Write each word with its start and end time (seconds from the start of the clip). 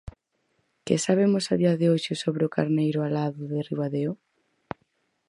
Que 0.85 0.95
sabemos 1.05 1.45
a 1.53 1.55
día 1.61 1.73
de 1.81 1.87
hoxe 1.91 2.13
sobre 2.23 2.43
o 2.47 2.53
Carneiro 2.55 2.99
Alado 3.01 3.41
de 3.53 3.59
Ribadeo? 3.69 4.11